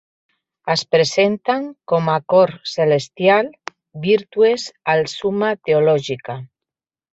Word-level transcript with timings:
Es 0.73 0.83
presenten 0.95 1.67
com 1.91 2.09
a 2.13 2.15
cor 2.33 2.55
celestial 2.71 3.53
"Virtues", 4.09 4.67
al 4.97 5.07
"Summa 5.15 5.55
Theologica". 5.71 6.41